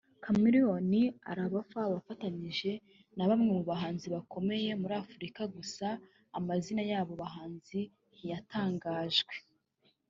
[0.23, 1.01] Chameleone
[1.31, 2.71] arabafa afatanyije
[3.15, 5.87] na bamwe mu bahanzi bakomeye muri Afurika gusa
[6.37, 7.79] amazina yabo bahanzi
[8.15, 9.35] ntiyatangajwe